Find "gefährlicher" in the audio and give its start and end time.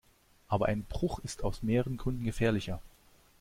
2.23-2.81